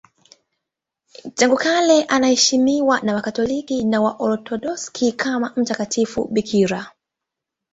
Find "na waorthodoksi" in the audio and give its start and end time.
3.85-5.11